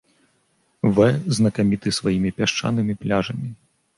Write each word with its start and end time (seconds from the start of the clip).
Вэ 0.99 1.07
знакаміты 1.39 1.93
сваімі 1.99 2.31
пясчанымі 2.39 2.95
пляжамі. 3.03 3.49